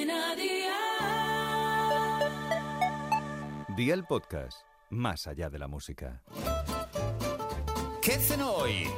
Cadena 0.00 0.34
Dial. 0.34 0.70
Día 3.76 3.94
el 3.94 4.04
podcast, 4.04 4.62
más 4.88 5.26
allá 5.26 5.50
de 5.50 5.58
la 5.58 5.68
música. 5.68 6.22
¿Qué 8.00 8.12
cenó 8.12 8.50
hoy? 8.52 8.88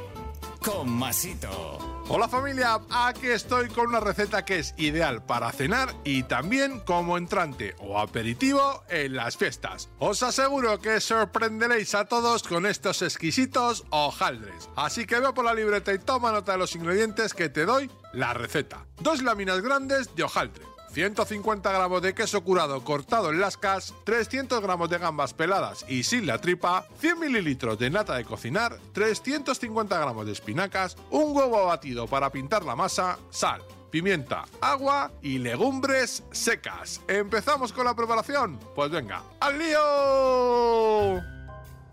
Con 0.63 0.89
Masito. 0.89 1.77
Hola 2.07 2.29
familia, 2.29 2.79
aquí 2.89 3.27
estoy 3.27 3.67
con 3.67 3.87
una 3.87 3.99
receta 3.99 4.45
que 4.45 4.59
es 4.59 4.73
ideal 4.77 5.25
para 5.25 5.51
cenar 5.51 5.93
y 6.05 6.23
también 6.23 6.79
como 6.79 7.17
entrante 7.17 7.75
o 7.79 7.99
aperitivo 7.99 8.83
en 8.87 9.15
las 9.15 9.35
fiestas. 9.35 9.89
Os 9.99 10.23
aseguro 10.23 10.79
que 10.79 11.01
sorprenderéis 11.01 11.95
a 11.95 12.05
todos 12.05 12.43
con 12.43 12.65
estos 12.65 13.01
exquisitos 13.01 13.83
hojaldres. 13.89 14.69
Así 14.77 15.05
que 15.05 15.19
veo 15.19 15.33
por 15.33 15.43
la 15.43 15.53
libreta 15.53 15.93
y 15.93 15.99
toma 15.99 16.31
nota 16.31 16.53
de 16.53 16.59
los 16.59 16.75
ingredientes 16.75 17.33
que 17.33 17.49
te 17.49 17.65
doy 17.65 17.91
la 18.13 18.33
receta. 18.33 18.85
Dos 19.01 19.21
láminas 19.21 19.59
grandes 19.61 20.15
de 20.15 20.23
hojaldre. 20.23 20.72
150 20.93 21.71
gramos 21.71 22.01
de 22.03 22.13
queso 22.13 22.43
curado 22.43 22.83
cortado 22.83 23.31
en 23.31 23.41
lascas, 23.41 23.95
300 24.03 24.61
gramos 24.61 24.89
de 24.91 24.99
gambas 24.99 25.33
peladas 25.33 25.85
y 25.89 26.03
sin 26.03 26.27
la 26.27 26.39
tripa, 26.39 26.85
100 26.99 27.19
mililitros 27.19 27.79
de 27.79 27.89
nata 27.89 28.15
de 28.15 28.25
cocinar, 28.25 28.77
350 28.93 29.97
gramos 29.97 30.25
de 30.27 30.33
espinacas, 30.33 30.95
un 31.09 31.35
huevo 31.35 31.65
batido 31.65 32.05
para 32.05 32.31
pintar 32.31 32.63
la 32.63 32.75
masa, 32.75 33.17
sal, 33.31 33.63
pimienta, 33.89 34.45
agua 34.61 35.11
y 35.23 35.39
legumbres 35.39 36.23
secas. 36.31 37.01
¿Empezamos 37.07 37.73
con 37.73 37.85
la 37.85 37.95
preparación? 37.95 38.59
Pues 38.75 38.91
venga, 38.91 39.23
¡al 39.39 39.57
lío! 39.57 41.23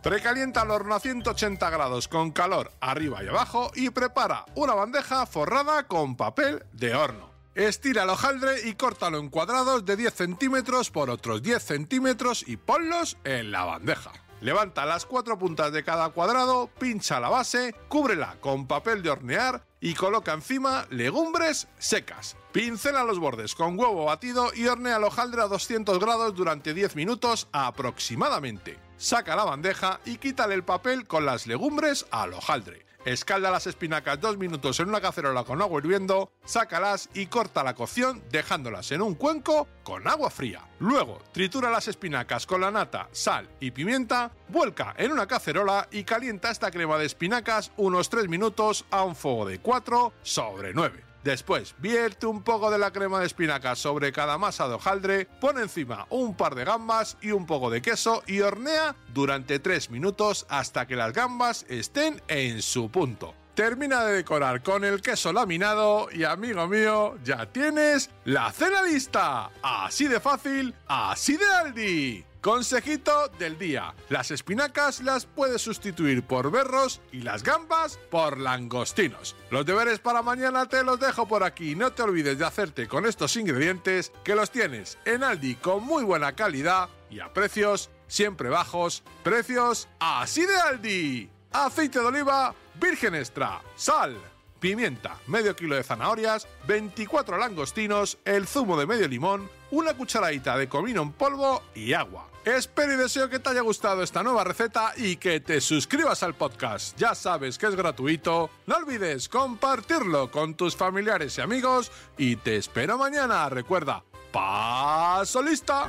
Precalienta 0.02 0.62
el 0.62 0.70
horno 0.70 0.94
a 0.94 1.00
180 1.00 1.70
grados 1.70 2.06
con 2.06 2.32
calor 2.32 2.72
arriba 2.80 3.24
y 3.24 3.28
abajo 3.28 3.70
y 3.74 3.88
prepara 3.90 4.44
una 4.54 4.74
bandeja 4.74 5.24
forrada 5.24 5.86
con 5.86 6.16
papel 6.16 6.64
de 6.72 6.94
horno. 6.94 7.29
Estira 7.56 8.04
el 8.04 8.10
hojaldre 8.10 8.68
y 8.68 8.74
córtalo 8.74 9.18
en 9.18 9.28
cuadrados 9.28 9.84
de 9.84 9.96
10 9.96 10.14
centímetros 10.14 10.90
por 10.90 11.10
otros 11.10 11.42
10 11.42 11.60
centímetros 11.60 12.44
y 12.46 12.56
ponlos 12.56 13.16
en 13.24 13.50
la 13.50 13.64
bandeja. 13.64 14.12
Levanta 14.40 14.86
las 14.86 15.04
cuatro 15.04 15.36
puntas 15.36 15.72
de 15.72 15.82
cada 15.82 16.10
cuadrado, 16.10 16.70
pincha 16.78 17.18
la 17.18 17.28
base, 17.28 17.74
cúbrela 17.88 18.36
con 18.40 18.68
papel 18.68 19.02
de 19.02 19.10
hornear 19.10 19.66
y 19.80 19.94
coloca 19.94 20.32
encima 20.32 20.86
legumbres 20.90 21.66
secas. 21.78 22.36
Pincela 22.52 23.02
los 23.02 23.18
bordes 23.18 23.54
con 23.56 23.78
huevo 23.78 24.04
batido 24.04 24.52
y 24.54 24.66
hornea 24.68 24.96
el 24.96 25.04
hojaldre 25.04 25.42
a 25.42 25.48
200 25.48 25.98
grados 25.98 26.34
durante 26.36 26.72
10 26.72 26.94
minutos 26.94 27.48
aproximadamente. 27.52 28.78
Saca 29.00 29.34
la 29.34 29.44
bandeja 29.44 29.98
y 30.04 30.18
quítale 30.18 30.52
el 30.52 30.62
papel 30.62 31.06
con 31.06 31.24
las 31.24 31.46
legumbres 31.46 32.04
al 32.10 32.34
hojaldre. 32.34 32.84
Escalda 33.06 33.50
las 33.50 33.66
espinacas 33.66 34.20
dos 34.20 34.36
minutos 34.36 34.78
en 34.78 34.90
una 34.90 35.00
cacerola 35.00 35.44
con 35.44 35.62
agua 35.62 35.80
hirviendo, 35.80 36.30
sácalas 36.44 37.08
y 37.14 37.24
corta 37.24 37.64
la 37.64 37.74
cocción 37.74 38.22
dejándolas 38.30 38.92
en 38.92 39.00
un 39.00 39.14
cuenco 39.14 39.68
con 39.84 40.06
agua 40.06 40.28
fría. 40.28 40.68
Luego, 40.80 41.22
tritura 41.32 41.70
las 41.70 41.88
espinacas 41.88 42.44
con 42.44 42.60
la 42.60 42.70
nata, 42.70 43.08
sal 43.10 43.48
y 43.58 43.70
pimienta, 43.70 44.32
vuelca 44.48 44.94
en 44.98 45.12
una 45.12 45.26
cacerola 45.26 45.88
y 45.90 46.04
calienta 46.04 46.50
esta 46.50 46.70
crema 46.70 46.98
de 46.98 47.06
espinacas 47.06 47.72
unos 47.78 48.10
3 48.10 48.28
minutos 48.28 48.84
a 48.90 49.02
un 49.04 49.16
fuego 49.16 49.46
de 49.46 49.60
4 49.60 50.12
sobre 50.22 50.74
9. 50.74 51.09
Después, 51.22 51.74
vierte 51.78 52.26
un 52.26 52.42
poco 52.42 52.70
de 52.70 52.78
la 52.78 52.92
crema 52.92 53.20
de 53.20 53.26
espinacas 53.26 53.78
sobre 53.78 54.10
cada 54.10 54.38
masa 54.38 54.68
de 54.68 54.74
hojaldre, 54.74 55.26
pone 55.40 55.60
encima 55.60 56.06
un 56.08 56.34
par 56.34 56.54
de 56.54 56.64
gambas 56.64 57.18
y 57.20 57.32
un 57.32 57.46
poco 57.46 57.68
de 57.70 57.82
queso 57.82 58.22
y 58.26 58.40
hornea 58.40 58.96
durante 59.12 59.58
3 59.58 59.90
minutos 59.90 60.46
hasta 60.48 60.86
que 60.86 60.96
las 60.96 61.12
gambas 61.12 61.66
estén 61.68 62.22
en 62.28 62.62
su 62.62 62.90
punto. 62.90 63.39
Termina 63.54 64.04
de 64.04 64.14
decorar 64.14 64.62
con 64.62 64.84
el 64.84 65.02
queso 65.02 65.32
laminado 65.32 66.08
y 66.12 66.24
amigo 66.24 66.66
mío, 66.66 67.16
ya 67.24 67.46
tienes 67.46 68.10
la 68.24 68.52
cena 68.52 68.82
lista. 68.82 69.50
Así 69.62 70.08
de 70.08 70.20
fácil, 70.20 70.74
así 70.86 71.36
de 71.36 71.46
Aldi. 71.46 72.24
Consejito 72.40 73.28
del 73.38 73.58
día. 73.58 73.94
Las 74.08 74.30
espinacas 74.30 75.02
las 75.02 75.26
puedes 75.26 75.60
sustituir 75.60 76.22
por 76.22 76.50
berros 76.50 77.02
y 77.12 77.20
las 77.20 77.42
gambas 77.42 77.98
por 78.10 78.38
langostinos. 78.38 79.36
Los 79.50 79.66
deberes 79.66 79.98
para 79.98 80.22
mañana 80.22 80.64
te 80.66 80.82
los 80.82 80.98
dejo 80.98 81.28
por 81.28 81.44
aquí. 81.44 81.74
No 81.74 81.92
te 81.92 82.02
olvides 82.02 82.38
de 82.38 82.46
hacerte 82.46 82.88
con 82.88 83.04
estos 83.04 83.36
ingredientes 83.36 84.10
que 84.24 84.34
los 84.34 84.50
tienes 84.50 84.96
en 85.04 85.22
Aldi 85.22 85.56
con 85.56 85.84
muy 85.84 86.02
buena 86.02 86.32
calidad 86.32 86.88
y 87.10 87.20
a 87.20 87.30
precios 87.30 87.90
siempre 88.08 88.48
bajos. 88.48 89.02
Precios 89.22 89.88
así 89.98 90.46
de 90.46 90.56
Aldi. 90.56 91.39
Aceite 91.52 91.98
de 91.98 92.06
oliva 92.06 92.54
virgen 92.80 93.14
extra. 93.14 93.60
Sal 93.76 94.16
pimienta, 94.60 95.18
medio 95.26 95.56
kilo 95.56 95.74
de 95.74 95.82
zanahorias, 95.82 96.46
24 96.68 97.38
langostinos, 97.38 98.18
el 98.24 98.46
zumo 98.46 98.78
de 98.78 98.86
medio 98.86 99.08
limón, 99.08 99.50
una 99.70 99.94
cucharadita 99.94 100.56
de 100.56 100.68
comino 100.68 101.02
en 101.02 101.12
polvo 101.12 101.62
y 101.74 101.94
agua. 101.94 102.28
Espero 102.44 102.94
y 102.94 102.96
deseo 102.96 103.28
que 103.28 103.38
te 103.38 103.50
haya 103.50 103.60
gustado 103.60 104.02
esta 104.02 104.22
nueva 104.22 104.44
receta 104.44 104.92
y 104.96 105.16
que 105.16 105.40
te 105.40 105.60
suscribas 105.60 106.22
al 106.22 106.34
podcast. 106.34 106.96
Ya 106.98 107.14
sabes 107.14 107.58
que 107.58 107.66
es 107.66 107.74
gratuito. 107.74 108.50
No 108.66 108.76
olvides 108.76 109.28
compartirlo 109.28 110.30
con 110.30 110.54
tus 110.54 110.76
familiares 110.76 111.36
y 111.36 111.40
amigos 111.40 111.90
y 112.16 112.36
te 112.36 112.56
espero 112.56 112.96
mañana. 112.96 113.48
Recuerda, 113.48 114.04
paso 114.32 115.42
lista. 115.42 115.86